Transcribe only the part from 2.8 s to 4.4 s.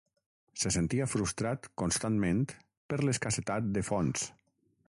per l'escassetat de fons.